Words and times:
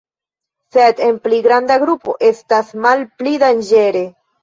Sed 0.75 1.01
en 1.09 1.19
pli 1.27 1.43
granda 1.49 1.79
grupo 1.85 2.17
estas 2.33 2.75
malpli 2.89 3.39
danĝere. 3.49 4.07